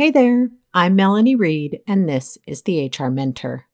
[0.00, 3.66] Hey there, I'm Melanie Reed, and this is the HR Mentor.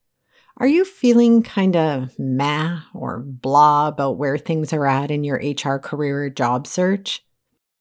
[0.56, 5.36] Are you feeling kind of meh or blah about where things are at in your
[5.36, 7.24] HR career or job search?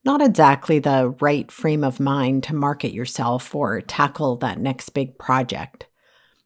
[0.04, 5.18] Not exactly the right frame of mind to market yourself or tackle that next big
[5.18, 5.88] project.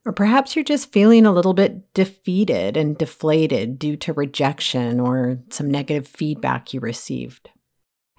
[0.06, 5.40] Or perhaps you're just feeling a little bit defeated and deflated due to rejection or
[5.50, 7.50] some negative feedback you received.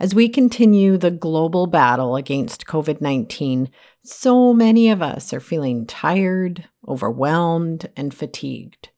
[0.01, 3.69] As we continue the global battle against COVID 19,
[4.03, 8.89] so many of us are feeling tired, overwhelmed, and fatigued.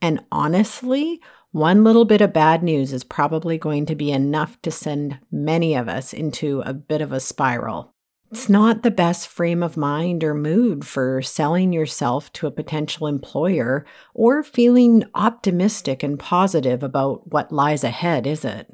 [0.00, 1.20] And honestly,
[1.52, 5.76] one little bit of bad news is probably going to be enough to send many
[5.76, 7.94] of us into a bit of a spiral.
[8.32, 13.06] It's not the best frame of mind or mood for selling yourself to a potential
[13.06, 18.68] employer or feeling optimistic and positive about what lies ahead, is it?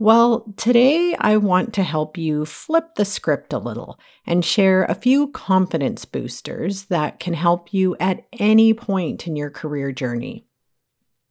[0.00, 4.94] Well, today I want to help you flip the script a little and share a
[4.94, 10.46] few confidence boosters that can help you at any point in your career journey.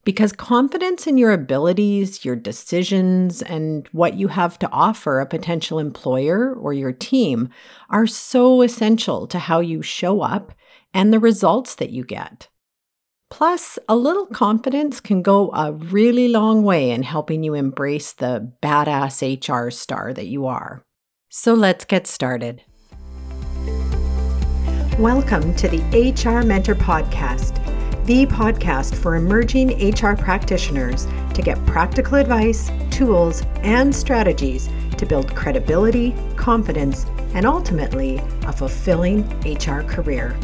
[0.03, 5.79] Because confidence in your abilities, your decisions, and what you have to offer a potential
[5.79, 7.49] employer or your team
[7.89, 10.53] are so essential to how you show up
[10.93, 12.48] and the results that you get.
[13.29, 18.51] Plus, a little confidence can go a really long way in helping you embrace the
[18.61, 20.81] badass HR star that you are.
[21.29, 22.63] So let's get started.
[24.97, 27.55] Welcome to the HR Mentor Podcast,
[28.05, 35.35] the podcast for emerging HR practitioners to get practical advice, tools, and strategies to build
[35.35, 40.35] credibility, confidence, and ultimately a fulfilling HR career.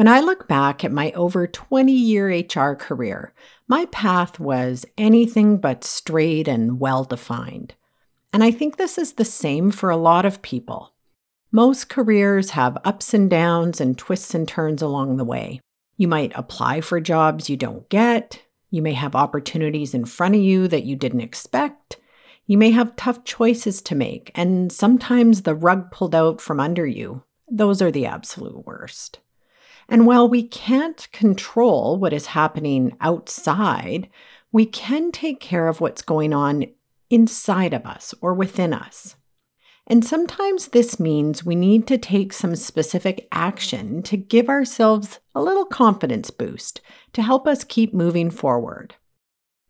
[0.00, 3.34] When I look back at my over 20 year HR career,
[3.68, 7.74] my path was anything but straight and well defined.
[8.32, 10.94] And I think this is the same for a lot of people.
[11.52, 15.60] Most careers have ups and downs and twists and turns along the way.
[15.98, 18.42] You might apply for jobs you don't get.
[18.70, 21.98] You may have opportunities in front of you that you didn't expect.
[22.46, 26.86] You may have tough choices to make, and sometimes the rug pulled out from under
[26.86, 27.22] you.
[27.50, 29.18] Those are the absolute worst.
[29.90, 34.08] And while we can't control what is happening outside,
[34.52, 36.66] we can take care of what's going on
[37.10, 39.16] inside of us or within us.
[39.88, 45.42] And sometimes this means we need to take some specific action to give ourselves a
[45.42, 46.80] little confidence boost
[47.12, 48.94] to help us keep moving forward.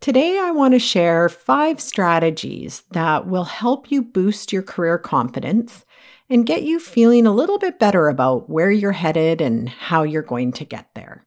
[0.03, 5.87] Today, I want to share five strategies that will help you boost your career confidence
[6.31, 10.23] and get you feeling a little bit better about where you're headed and how you're
[10.23, 11.27] going to get there.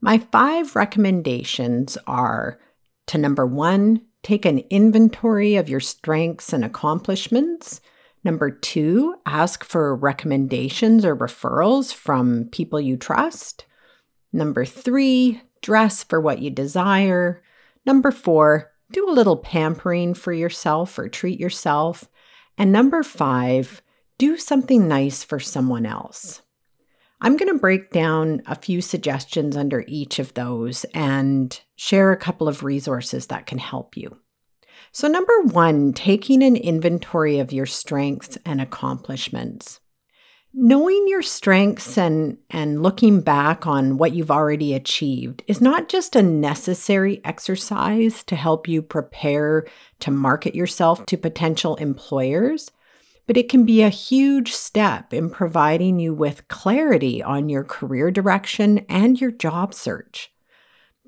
[0.00, 2.60] My five recommendations are
[3.06, 7.80] to number one, take an inventory of your strengths and accomplishments.
[8.22, 13.64] Number two, ask for recommendations or referrals from people you trust.
[14.32, 17.42] Number three, dress for what you desire.
[17.86, 22.08] Number four, do a little pampering for yourself or treat yourself.
[22.58, 23.82] And number five,
[24.18, 26.42] do something nice for someone else.
[27.20, 32.16] I'm going to break down a few suggestions under each of those and share a
[32.16, 34.18] couple of resources that can help you.
[34.92, 39.80] So, number one, taking an inventory of your strengths and accomplishments.
[40.54, 46.16] Knowing your strengths and, and looking back on what you've already achieved is not just
[46.16, 49.66] a necessary exercise to help you prepare
[50.00, 52.70] to market yourself to potential employers,
[53.26, 58.10] but it can be a huge step in providing you with clarity on your career
[58.10, 60.32] direction and your job search.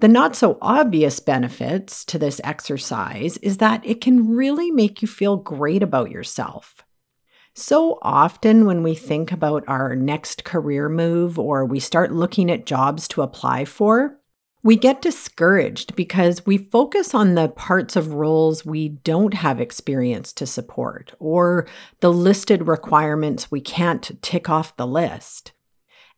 [0.01, 5.09] The not so obvious benefits to this exercise is that it can really make you
[5.09, 6.85] feel great about yourself.
[7.55, 12.67] So often, when we think about our next career move or we start looking at
[12.67, 14.21] jobs to apply for,
[14.63, 20.33] we get discouraged because we focus on the parts of roles we don't have experience
[20.35, 21.67] to support or
[22.01, 25.53] the listed requirements we can't tick off the list.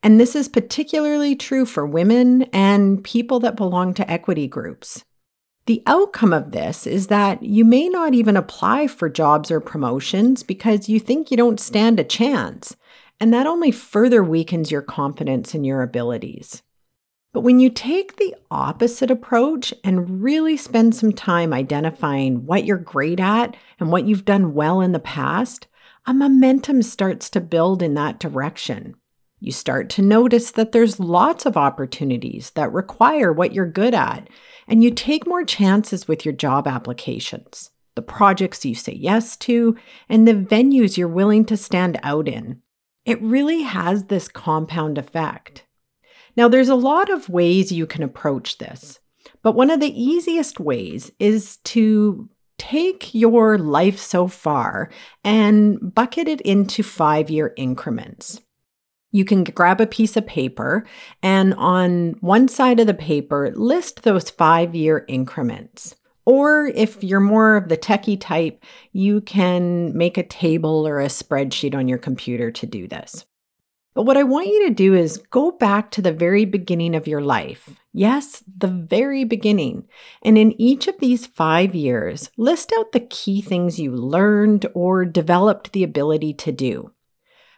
[0.03, 5.05] And this is particularly true for women and people that belong to equity groups.
[5.67, 10.43] The outcome of this is that you may not even apply for jobs or promotions
[10.43, 12.77] because you think you don't stand a chance,
[13.21, 16.63] and that only further weakens your confidence in your abilities.
[17.33, 22.77] But when you take the opposite approach and really spend some time identifying what you're
[22.77, 25.69] great at and what you've done well in the past,
[26.05, 28.97] a momentum starts to build in that direction.
[29.45, 34.29] You start to notice that there's lots of opportunities that require what you're good at,
[34.69, 37.71] and you take more chances with your job applications.
[37.95, 39.77] the projects you say yes to,
[40.09, 42.61] and the venues you're willing to stand out in.
[43.05, 45.65] It really has this compound effect.
[46.37, 49.01] Now, there's a lot of ways you can approach this,
[49.43, 52.29] but one of the easiest ways is to
[52.59, 54.91] take your life so far
[55.25, 58.41] and bucket it into five year increments.
[59.13, 60.85] You can grab a piece of paper
[61.23, 65.95] and on one side of the paper, list those five year increments.
[66.25, 71.07] Or if you're more of the techie type, you can make a table or a
[71.07, 73.27] spreadsheet on your computer to do this.
[73.95, 77.07] But what I want you to do is go back to the very beginning of
[77.07, 77.79] your life.
[77.93, 79.87] Yes, the very beginning.
[80.23, 85.05] And in each of these five years, list out the key things you learned or
[85.05, 86.93] developed the ability to do.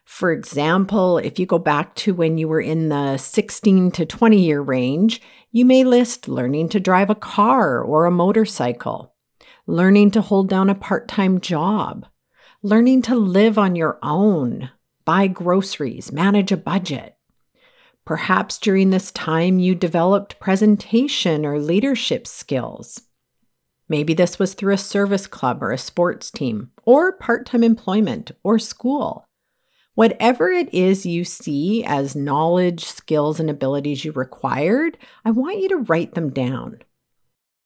[0.04, 4.38] For example, if you go back to when you were in the 16 to 20
[4.38, 5.20] year range,
[5.50, 9.14] you may list learning to drive a car or a motorcycle,
[9.66, 12.06] learning to hold down a part time job,
[12.62, 14.70] learning to live on your own,
[15.04, 17.16] buy groceries, manage a budget.
[18.04, 23.00] Perhaps during this time you developed presentation or leadership skills.
[23.88, 28.30] Maybe this was through a service club or a sports team, or part time employment
[28.42, 29.24] or school.
[29.94, 35.68] Whatever it is you see as knowledge, skills, and abilities you required, I want you
[35.68, 36.80] to write them down.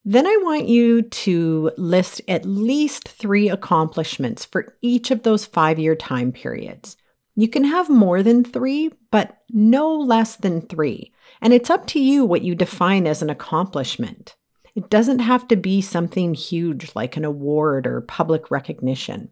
[0.04, 5.78] Then I want you to list at least three accomplishments for each of those five
[5.78, 6.96] year time periods.
[7.34, 11.12] You can have more than three, but no less than three.
[11.40, 14.36] And it's up to you what you define as an accomplishment.
[14.74, 19.30] It doesn't have to be something huge like an award or public recognition.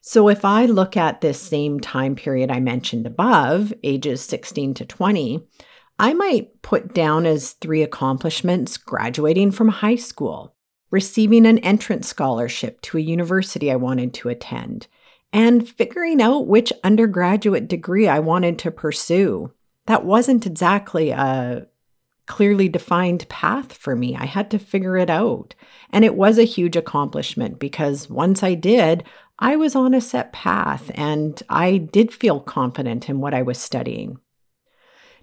[0.00, 4.86] So if I look at this same time period I mentioned above, ages 16 to
[4.86, 5.46] 20,
[5.98, 10.54] I might put down as three accomplishments graduating from high school,
[10.90, 14.86] receiving an entrance scholarship to a university I wanted to attend,
[15.34, 19.52] and figuring out which undergraduate degree I wanted to pursue.
[19.86, 21.66] That wasn't exactly a
[22.30, 24.14] clearly defined path for me.
[24.16, 25.56] I had to figure it out.
[25.90, 29.02] And it was a huge accomplishment because once I did,
[29.40, 33.58] I was on a set path and I did feel confident in what I was
[33.58, 34.18] studying.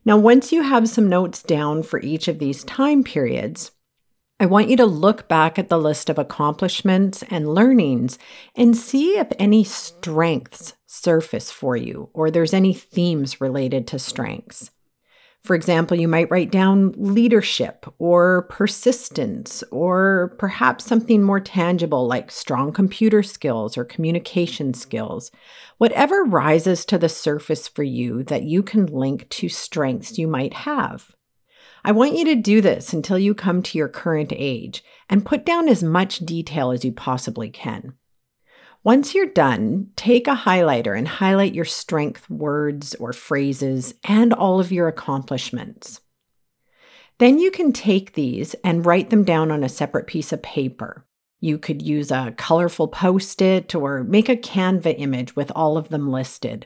[0.03, 3.71] Now, once you have some notes down for each of these time periods,
[4.39, 8.17] I want you to look back at the list of accomplishments and learnings
[8.55, 14.71] and see if any strengths surface for you or there's any themes related to strengths.
[15.47, 22.31] For example, you might write down leadership or persistence, or perhaps something more tangible like
[22.31, 25.31] strong computer skills or communication skills.
[25.77, 30.53] Whatever rises to the surface for you that you can link to strengths you might
[30.53, 31.15] have.
[31.81, 35.45] I want you to do this until you come to your current age and put
[35.45, 37.93] down as much detail as you possibly can.
[38.87, 44.61] Once you're done, take a highlighter and highlight your strength words or phrases and all
[44.61, 45.99] of your accomplishments.
[47.17, 51.05] Then you can take these and write them down on a separate piece of paper.
[51.41, 55.89] You could use a colorful post it or make a Canva image with all of
[55.89, 56.65] them listed.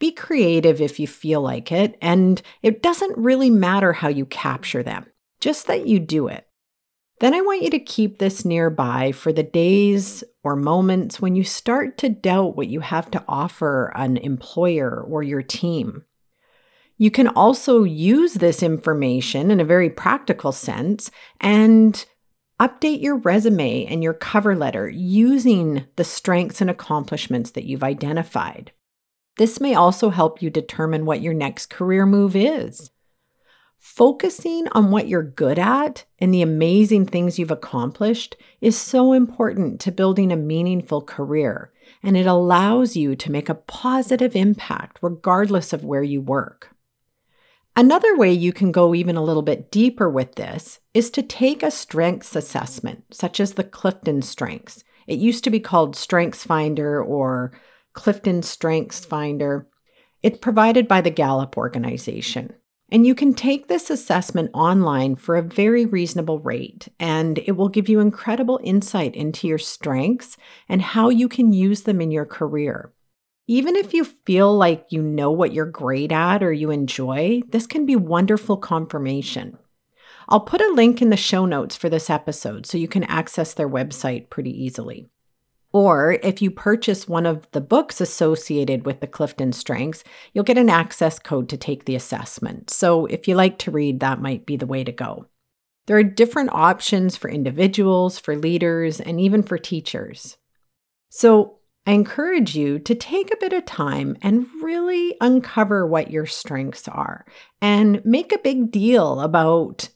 [0.00, 4.82] Be creative if you feel like it, and it doesn't really matter how you capture
[4.82, 5.06] them,
[5.38, 6.47] just that you do it.
[7.20, 11.42] Then I want you to keep this nearby for the days or moments when you
[11.42, 16.04] start to doubt what you have to offer an employer or your team.
[16.96, 22.04] You can also use this information in a very practical sense and
[22.60, 28.72] update your resume and your cover letter using the strengths and accomplishments that you've identified.
[29.38, 32.90] This may also help you determine what your next career move is.
[33.78, 39.80] Focusing on what you're good at and the amazing things you've accomplished is so important
[39.80, 45.72] to building a meaningful career, and it allows you to make a positive impact regardless
[45.72, 46.74] of where you work.
[47.76, 51.62] Another way you can go even a little bit deeper with this is to take
[51.62, 54.82] a strengths assessment, such as the Clifton Strengths.
[55.06, 57.52] It used to be called Strengths Finder or
[57.92, 59.68] Clifton Strengths Finder.
[60.24, 62.54] It's provided by the Gallup organization.
[62.90, 67.68] And you can take this assessment online for a very reasonable rate, and it will
[67.68, 72.24] give you incredible insight into your strengths and how you can use them in your
[72.24, 72.92] career.
[73.46, 77.66] Even if you feel like you know what you're great at or you enjoy, this
[77.66, 79.58] can be wonderful confirmation.
[80.28, 83.54] I'll put a link in the show notes for this episode so you can access
[83.54, 85.08] their website pretty easily.
[85.72, 90.56] Or if you purchase one of the books associated with the Clifton Strengths, you'll get
[90.58, 92.70] an access code to take the assessment.
[92.70, 95.26] So if you like to read, that might be the way to go.
[95.86, 100.36] There are different options for individuals, for leaders, and even for teachers.
[101.08, 101.54] So,
[101.86, 106.86] I encourage you to take a bit of time and really uncover what your strengths
[106.86, 107.24] are
[107.62, 109.88] and make a big deal about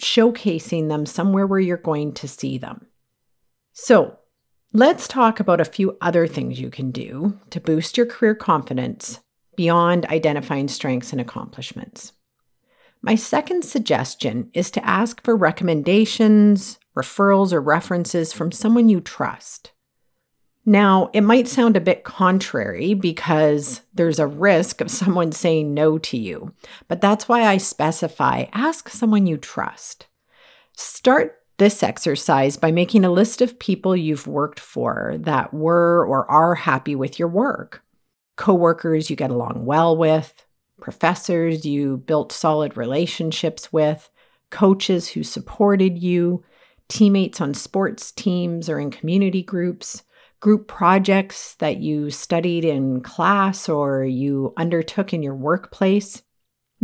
[0.00, 2.86] showcasing them somewhere where you're going to see them.
[3.72, 4.18] So,
[4.72, 9.20] let's talk about a few other things you can do to boost your career confidence
[9.54, 12.12] beyond identifying strengths and accomplishments.
[13.02, 19.72] My second suggestion is to ask for recommendations, referrals, or references from someone you trust.
[20.64, 25.98] Now, it might sound a bit contrary because there's a risk of someone saying no
[25.98, 26.54] to you,
[26.86, 30.06] but that's why I specify ask someone you trust.
[30.76, 36.28] Start this exercise by making a list of people you've worked for that were or
[36.28, 37.84] are happy with your work.
[38.36, 40.44] Coworkers you get along well with,
[40.80, 44.10] professors you built solid relationships with,
[44.50, 46.42] coaches who supported you,
[46.88, 50.02] teammates on sports teams or in community groups,
[50.40, 56.24] group projects that you studied in class or you undertook in your workplace.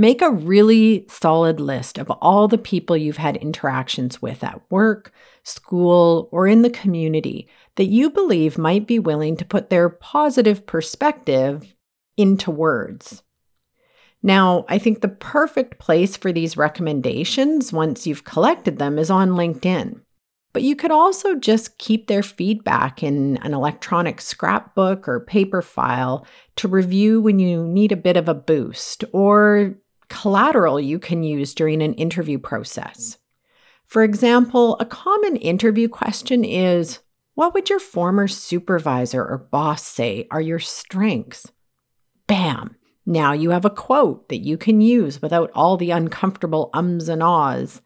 [0.01, 5.13] Make a really solid list of all the people you've had interactions with at work,
[5.43, 10.65] school, or in the community that you believe might be willing to put their positive
[10.67, 11.75] perspective
[12.17, 13.25] into words.
[14.23, 19.31] Now, I think the perfect place for these recommendations, once you've collected them, is on
[19.31, 20.03] LinkedIn.
[20.53, 26.25] But you could also just keep their feedback in an electronic scrapbook or paper file
[26.55, 29.75] to review when you need a bit of a boost or
[30.09, 33.19] collateral you can use during an interview process.
[33.87, 37.01] For example, a common interview question is
[37.35, 41.51] What would your former supervisor or boss say are your strengths?
[42.27, 42.77] Bam!
[43.07, 47.23] Now you have a quote that you can use without all the uncomfortable ums and
[47.23, 47.81] ahs.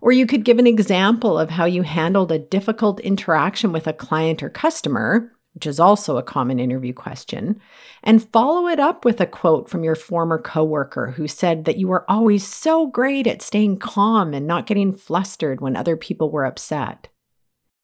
[0.00, 3.92] Or you could give an example of how you handled a difficult interaction with a
[3.92, 7.58] client or customer, which is also a common interview question,
[8.02, 11.88] and follow it up with a quote from your former coworker who said that you
[11.88, 16.44] were always so great at staying calm and not getting flustered when other people were
[16.44, 17.08] upset.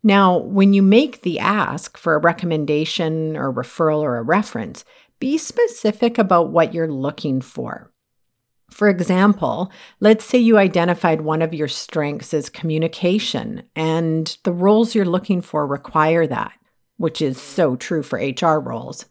[0.03, 4.85] Now, when you make the ask for a recommendation or referral or a reference,
[5.19, 7.91] be specific about what you're looking for.
[8.71, 14.95] For example, let's say you identified one of your strengths as communication, and the roles
[14.95, 16.53] you're looking for require that,
[17.03, 19.07] which is so true for HR roles.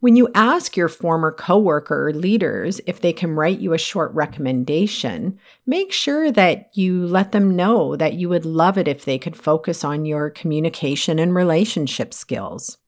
[0.00, 4.10] When you ask your former coworker or leaders if they can write you a short
[4.14, 9.18] recommendation, make sure that you let them know that you would love it if they
[9.18, 12.78] could focus on your communication and relationship skills.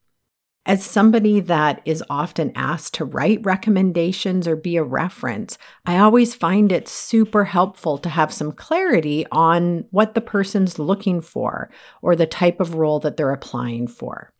[0.64, 6.36] As somebody that is often asked to write recommendations or be a reference, I always
[6.36, 11.68] find it super helpful to have some clarity on what the person's looking for
[12.00, 14.32] or the type of role that they're applying for.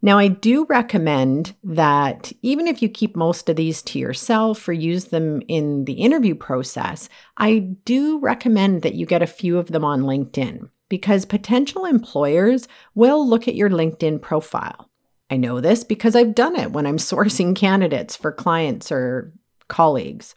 [0.00, 4.72] Now, I do recommend that even if you keep most of these to yourself or
[4.72, 9.68] use them in the interview process, I do recommend that you get a few of
[9.68, 14.88] them on LinkedIn because potential employers will look at your LinkedIn profile.
[15.32, 19.32] I know this because I've done it when I'm sourcing candidates for clients or
[19.68, 20.34] colleagues.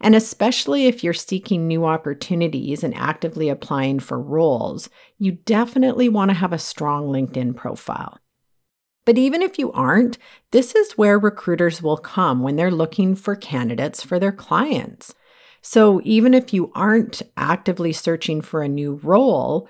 [0.00, 4.88] And especially if you're seeking new opportunities and actively applying for roles,
[5.18, 8.18] you definitely want to have a strong LinkedIn profile.
[9.04, 10.16] But even if you aren't,
[10.52, 15.14] this is where recruiters will come when they're looking for candidates for their clients.
[15.60, 19.68] So even if you aren't actively searching for a new role,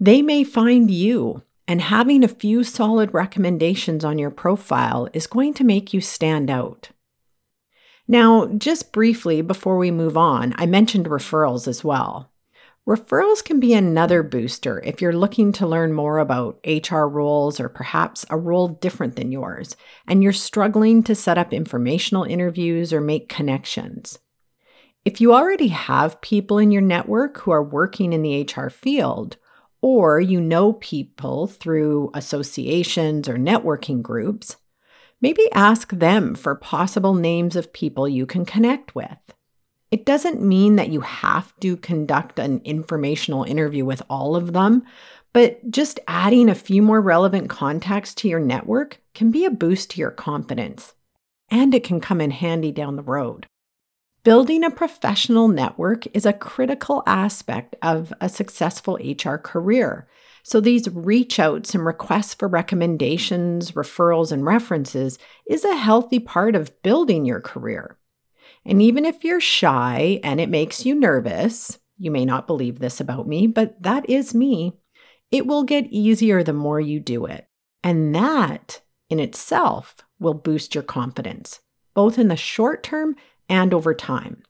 [0.00, 5.52] they may find you and having a few solid recommendations on your profile is going
[5.52, 6.88] to make you stand out.
[8.08, 12.32] Now, just briefly before we move on, I mentioned referrals as well.
[12.88, 17.68] Referrals can be another booster if you're looking to learn more about HR roles or
[17.68, 23.02] perhaps a role different than yours, and you're struggling to set up informational interviews or
[23.02, 24.18] make connections.
[25.04, 29.36] If you already have people in your network who are working in the HR field,
[29.80, 34.56] or you know people through associations or networking groups,
[35.20, 39.18] maybe ask them for possible names of people you can connect with.
[39.90, 44.84] It doesn't mean that you have to conduct an informational interview with all of them,
[45.32, 49.90] but just adding a few more relevant contacts to your network can be a boost
[49.90, 50.94] to your confidence.
[51.50, 53.46] And it can come in handy down the road.
[54.28, 60.06] Building a professional network is a critical aspect of a successful HR career.
[60.42, 65.18] So, these reach outs and requests for recommendations, referrals, and references
[65.48, 67.96] is a healthy part of building your career.
[68.66, 73.00] And even if you're shy and it makes you nervous, you may not believe this
[73.00, 74.74] about me, but that is me.
[75.30, 77.48] It will get easier the more you do it.
[77.82, 81.60] And that in itself will boost your confidence,
[81.94, 83.16] both in the short term
[83.48, 84.42] and over time.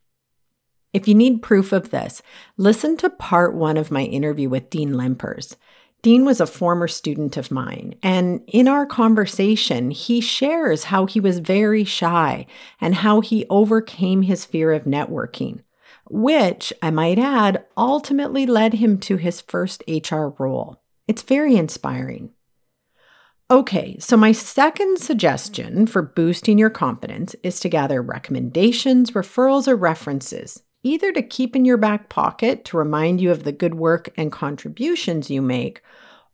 [0.92, 2.22] If you need proof of this,
[2.56, 5.56] listen to part one of my interview with Dean Lempers.
[6.00, 11.18] Dean was a former student of mine, and in our conversation, he shares how he
[11.18, 12.46] was very shy
[12.80, 15.60] and how he overcame his fear of networking,
[16.08, 20.80] which, I might add, ultimately led him to his first HR role.
[21.08, 22.30] It's very inspiring.
[23.50, 29.74] Okay, so my second suggestion for boosting your confidence is to gather recommendations, referrals, or
[29.74, 34.10] references, either to keep in your back pocket to remind you of the good work
[34.18, 35.80] and contributions you make,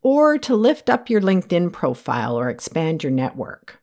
[0.02, 3.80] or to lift up your LinkedIn profile or expand your network.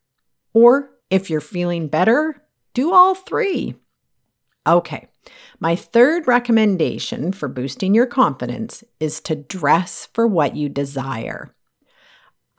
[0.53, 3.75] Or if you're feeling better, do all three.
[4.67, 5.07] Okay,
[5.57, 11.55] my third recommendation for boosting your confidence is to dress for what you desire.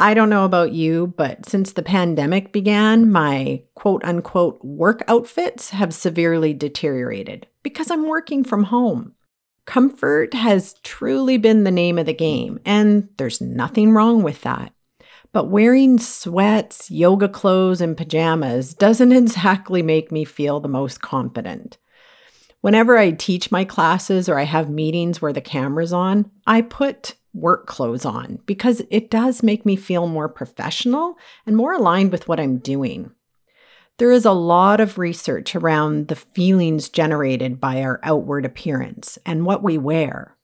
[0.03, 5.71] I don't know about you, but since the pandemic began, my quote unquote work outfits
[5.71, 9.13] have severely deteriorated because I'm working from home.
[9.65, 14.73] Comfort has truly been the name of the game, and there's nothing wrong with that.
[15.33, 21.79] But wearing sweats, yoga clothes, and pajamas doesn't exactly make me feel the most confident.
[22.63, 27.17] Whenever I teach my classes or I have meetings where the camera's on, I put
[27.35, 32.29] work clothes on because it does make me feel more professional and more aligned with
[32.29, 33.11] what I'm doing.
[33.99, 39.45] There is a lot of research around the feelings generated by our outward appearance and
[39.45, 40.37] what we wear.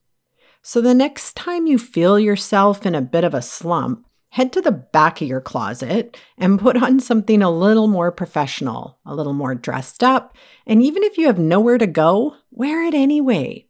[0.60, 4.60] So the next time you feel yourself in a bit of a slump, head to
[4.60, 9.32] the back of your closet and put on something a little more professional, a little
[9.32, 13.66] more dressed up, and even if you have nowhere to go, wear it anyway.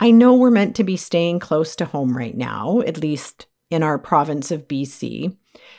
[0.00, 3.82] I know we're meant to be staying close to home right now, at least in
[3.82, 5.36] our province of BC,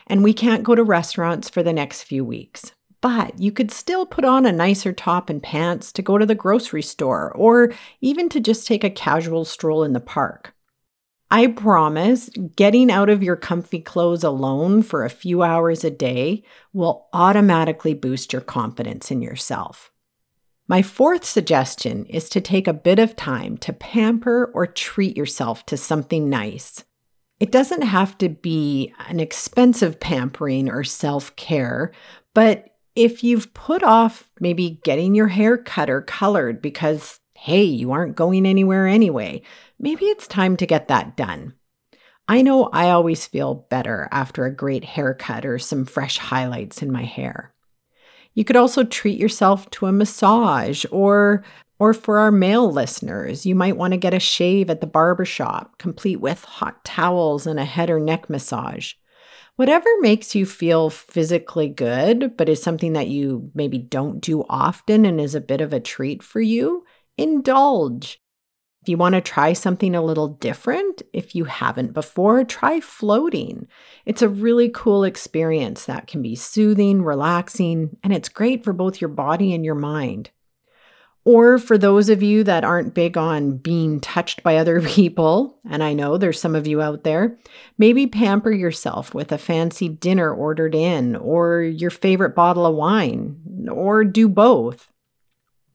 [0.07, 2.71] and we can't go to restaurants for the next few weeks.
[3.01, 6.35] But you could still put on a nicer top and pants to go to the
[6.35, 10.53] grocery store or even to just take a casual stroll in the park.
[11.33, 16.43] I promise getting out of your comfy clothes alone for a few hours a day
[16.73, 19.91] will automatically boost your confidence in yourself.
[20.67, 25.65] My fourth suggestion is to take a bit of time to pamper or treat yourself
[25.65, 26.83] to something nice.
[27.39, 31.93] It doesn't have to be an expensive pampering or self care,
[32.35, 32.65] but
[32.95, 38.15] if you've put off maybe getting your hair cut or colored because, hey, you aren't
[38.15, 39.41] going anywhere anyway,
[39.77, 41.53] maybe it's time to get that done.
[42.25, 46.89] I know I always feel better after a great haircut or some fresh highlights in
[46.89, 47.53] my hair.
[48.33, 51.43] You could also treat yourself to a massage or
[51.79, 55.25] or for our male listeners, you might want to get a shave at the barber
[55.25, 58.93] shop, complete with hot towels and a head or neck massage.
[59.57, 65.03] Whatever makes you feel physically good, but is something that you maybe don't do often
[65.03, 66.85] and is a bit of a treat for you,
[67.17, 68.19] indulge.
[68.81, 73.67] If you want to try something a little different, if you haven't before, try floating.
[74.05, 78.99] It's a really cool experience that can be soothing, relaxing, and it's great for both
[78.99, 80.31] your body and your mind.
[81.25, 85.81] Or for those of you that aren't big on being touched by other people, and
[85.81, 87.37] I know there's some of you out there,
[87.77, 93.69] maybe pamper yourself with a fancy dinner ordered in, or your favorite bottle of wine,
[93.71, 94.91] or do both.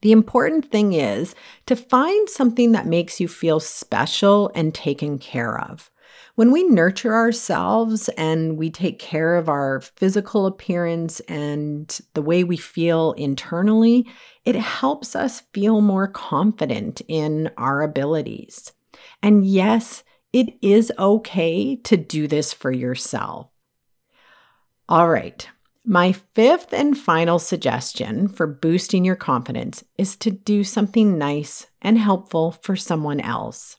[0.00, 1.34] The important thing is
[1.66, 5.90] to find something that makes you feel special and taken care of.
[6.36, 12.44] When we nurture ourselves and we take care of our physical appearance and the way
[12.44, 14.06] we feel internally,
[14.44, 18.72] it helps us feel more confident in our abilities.
[19.20, 23.50] And yes, it is okay to do this for yourself.
[24.88, 25.48] All right,
[25.88, 31.96] my fifth and final suggestion for boosting your confidence is to do something nice and
[31.96, 33.78] helpful for someone else.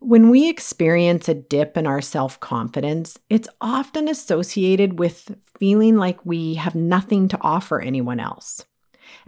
[0.00, 6.26] When we experience a dip in our self confidence, it's often associated with feeling like
[6.26, 8.64] we have nothing to offer anyone else.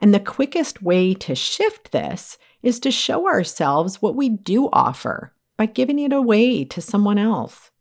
[0.00, 5.32] And the quickest way to shift this is to show ourselves what we do offer
[5.56, 7.71] by giving it away to someone else.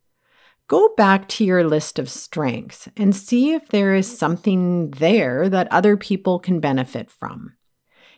[0.71, 5.67] Go back to your list of strengths and see if there is something there that
[5.69, 7.57] other people can benefit from.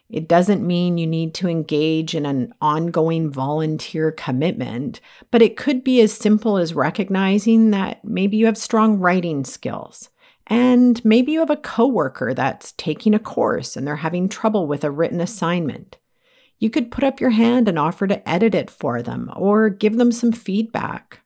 [0.08, 5.84] It doesn't mean you need to engage in an ongoing volunteer commitment, but it could
[5.84, 10.12] be as simple as recognizing that maybe you have strong writing skills.
[10.46, 14.84] And maybe you have a coworker that's taking a course and they're having trouble with
[14.84, 15.98] a written assignment.
[16.60, 19.98] You could put up your hand and offer to edit it for them or give
[19.98, 21.23] them some feedback.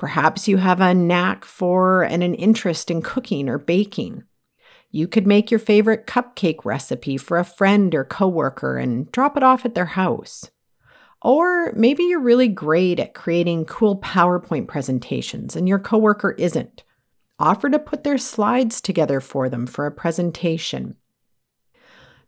[0.00, 4.24] Perhaps you have a knack for and an interest in cooking or baking.
[4.90, 9.42] You could make your favorite cupcake recipe for a friend or coworker and drop it
[9.42, 10.50] off at their house.
[11.20, 16.82] Or maybe you're really great at creating cool PowerPoint presentations and your coworker isn't.
[17.38, 20.96] Offer to put their slides together for them for a presentation.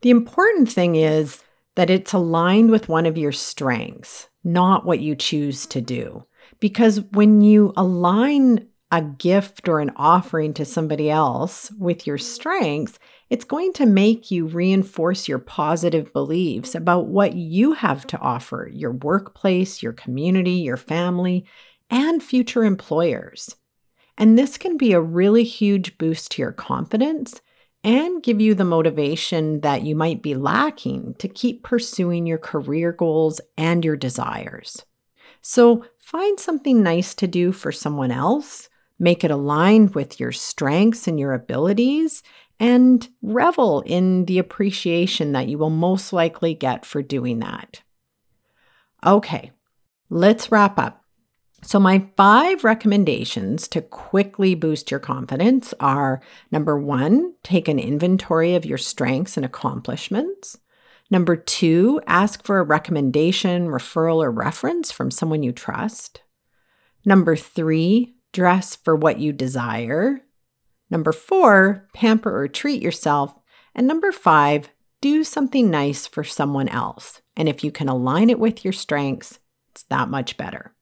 [0.03, 1.43] The important thing is
[1.77, 6.27] that it's aligned with one of your strengths, not what you choose to do.
[6.62, 13.01] Because when you align a gift or an offering to somebody else with your strengths,
[13.31, 18.70] it's going to make you reinforce your positive beliefs about what you have to offer
[18.72, 21.44] your workplace, your community, your family,
[21.90, 23.57] and future employers.
[24.16, 27.40] And this can be a really huge boost to your confidence
[27.83, 32.92] and give you the motivation that you might be lacking to keep pursuing your career
[32.92, 34.85] goals and your desires.
[35.40, 41.09] So find something nice to do for someone else, make it aligned with your strengths
[41.09, 42.22] and your abilities,
[42.61, 47.81] and revel in the appreciation that you will most likely get for doing that.
[49.05, 49.51] Okay,
[50.11, 51.03] let's wrap up.
[51.64, 56.20] So, my five recommendations to quickly boost your confidence are
[56.51, 60.59] number one, take an inventory of your strengths and accomplishments.
[61.12, 66.22] Number two, ask for a recommendation, referral, or reference from someone you trust.
[67.05, 70.22] Number three, dress for what you desire.
[70.88, 73.35] Number four, pamper or treat yourself.
[73.75, 74.70] And number five,
[75.03, 77.20] do something nice for someone else.
[77.37, 79.38] And if you can align it with your strengths,
[79.72, 80.75] it's that much better.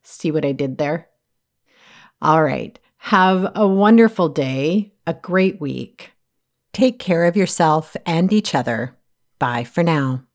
[0.02, 1.08] See what I did there?
[2.20, 2.78] All right.
[2.98, 6.12] Have a wonderful day, a great week.
[6.72, 8.96] Take care of yourself and each other.
[9.38, 10.25] Bye for now.